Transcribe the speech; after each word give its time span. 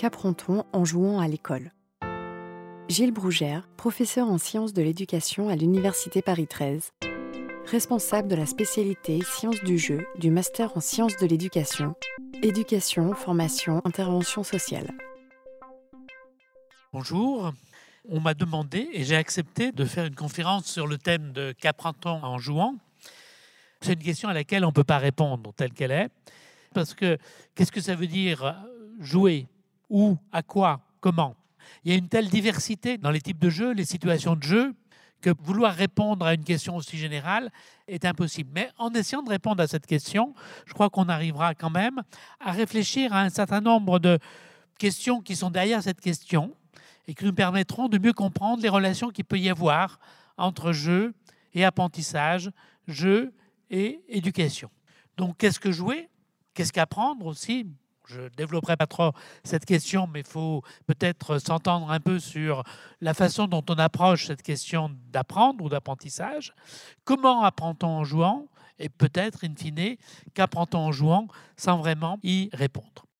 Qu'apprend-on 0.00 0.64
en 0.72 0.86
jouant 0.86 1.20
à 1.20 1.28
l'école 1.28 1.72
Gilles 2.88 3.12
Brougère, 3.12 3.68
professeur 3.76 4.30
en 4.30 4.38
sciences 4.38 4.72
de 4.72 4.80
l'éducation 4.80 5.50
à 5.50 5.56
l'Université 5.56 6.22
Paris 6.22 6.46
13, 6.46 6.94
responsable 7.66 8.26
de 8.26 8.34
la 8.34 8.46
spécialité 8.46 9.20
sciences 9.22 9.62
du 9.62 9.76
jeu 9.76 10.06
du 10.18 10.30
master 10.30 10.74
en 10.74 10.80
sciences 10.80 11.18
de 11.18 11.26
l'éducation, 11.26 11.96
éducation, 12.42 13.12
formation, 13.12 13.82
intervention 13.84 14.42
sociale. 14.42 14.90
Bonjour, 16.94 17.52
on 18.08 18.20
m'a 18.20 18.32
demandé 18.32 18.88
et 18.94 19.04
j'ai 19.04 19.16
accepté 19.16 19.70
de 19.70 19.84
faire 19.84 20.06
une 20.06 20.16
conférence 20.16 20.64
sur 20.64 20.86
le 20.86 20.96
thème 20.96 21.32
de 21.32 21.52
qu'apprend-on 21.60 22.24
en 22.24 22.38
jouant. 22.38 22.74
C'est 23.82 23.92
une 23.92 24.02
question 24.02 24.30
à 24.30 24.32
laquelle 24.32 24.64
on 24.64 24.68
ne 24.68 24.72
peut 24.72 24.82
pas 24.82 24.96
répondre 24.96 25.52
telle 25.54 25.74
qu'elle 25.74 25.92
est, 25.92 26.08
parce 26.72 26.94
que 26.94 27.18
qu'est-ce 27.54 27.70
que 27.70 27.82
ça 27.82 27.94
veut 27.94 28.06
dire 28.06 28.56
jouer? 28.98 29.46
Où 29.90 30.16
À 30.32 30.42
quoi 30.42 30.80
Comment 31.00 31.36
Il 31.84 31.90
y 31.90 31.94
a 31.94 31.98
une 31.98 32.08
telle 32.08 32.28
diversité 32.28 32.96
dans 32.96 33.10
les 33.10 33.20
types 33.20 33.38
de 33.38 33.50
jeux, 33.50 33.72
les 33.72 33.84
situations 33.84 34.36
de 34.36 34.42
jeu, 34.42 34.74
que 35.20 35.30
vouloir 35.42 35.74
répondre 35.74 36.24
à 36.24 36.34
une 36.34 36.44
question 36.44 36.76
aussi 36.76 36.96
générale 36.96 37.50
est 37.88 38.04
impossible. 38.04 38.50
Mais 38.54 38.70
en 38.78 38.90
essayant 38.92 39.22
de 39.22 39.28
répondre 39.28 39.62
à 39.62 39.66
cette 39.66 39.86
question, 39.86 40.34
je 40.64 40.72
crois 40.72 40.88
qu'on 40.88 41.08
arrivera 41.08 41.54
quand 41.54 41.70
même 41.70 42.02
à 42.38 42.52
réfléchir 42.52 43.12
à 43.12 43.20
un 43.20 43.28
certain 43.28 43.60
nombre 43.60 43.98
de 43.98 44.18
questions 44.78 45.20
qui 45.20 45.36
sont 45.36 45.50
derrière 45.50 45.82
cette 45.82 46.00
question 46.00 46.54
et 47.06 47.14
qui 47.14 47.24
nous 47.24 47.34
permettront 47.34 47.88
de 47.88 47.98
mieux 47.98 48.12
comprendre 48.12 48.62
les 48.62 48.68
relations 48.68 49.10
qu'il 49.10 49.24
peut 49.24 49.38
y 49.38 49.50
avoir 49.50 49.98
entre 50.38 50.72
jeu 50.72 51.12
et 51.52 51.64
apprentissage, 51.64 52.50
jeu 52.86 53.34
et 53.68 54.00
éducation. 54.08 54.70
Donc, 55.16 55.36
qu'est-ce 55.36 55.60
que 55.60 55.72
jouer? 55.72 56.08
Qu'est-ce 56.54 56.72
qu'apprendre 56.72 57.26
aussi? 57.26 57.66
Je 58.10 58.22
ne 58.22 58.28
développerai 58.30 58.76
pas 58.76 58.86
trop 58.86 59.12
cette 59.44 59.64
question, 59.64 60.06
mais 60.06 60.20
il 60.20 60.26
faut 60.26 60.62
peut-être 60.86 61.38
s'entendre 61.38 61.90
un 61.90 62.00
peu 62.00 62.18
sur 62.18 62.64
la 63.00 63.14
façon 63.14 63.46
dont 63.46 63.64
on 63.68 63.74
approche 63.74 64.26
cette 64.26 64.42
question 64.42 64.90
d'apprendre 65.10 65.64
ou 65.64 65.68
d'apprentissage. 65.68 66.52
Comment 67.04 67.42
apprend-on 67.42 67.86
en 67.86 68.04
jouant? 68.04 68.46
Et 68.78 68.88
peut-être, 68.88 69.44
in 69.44 69.54
fine, 69.54 69.96
qu'apprend-on 70.34 70.78
en 70.78 70.92
jouant 70.92 71.28
sans 71.56 71.78
vraiment 71.78 72.18
y 72.22 72.48
répondre? 72.52 73.09